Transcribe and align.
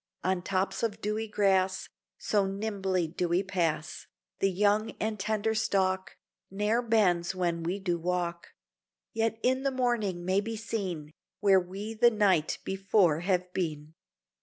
On 0.23 0.41
tops 0.41 0.81
of 0.81 0.99
dewy 0.99 1.27
grass 1.27 1.87
So 2.17 2.47
nimbly 2.47 3.07
do 3.07 3.27
we 3.27 3.43
pass, 3.43 4.07
The 4.39 4.49
young 4.49 4.93
and 4.99 5.19
tender 5.19 5.53
stalk 5.53 6.17
Ne'er 6.49 6.81
bends 6.81 7.35
when 7.35 7.61
we 7.61 7.77
do 7.77 7.99
walk; 7.99 8.47
Yet 9.13 9.37
in 9.43 9.61
the 9.61 9.69
morning 9.69 10.25
may 10.25 10.41
be 10.41 10.55
seen 10.55 11.11
Where 11.39 11.59
we 11.59 11.93
the 11.93 12.09
night 12.09 12.57
before 12.63 13.19
have 13.19 13.53
been. 13.53 13.93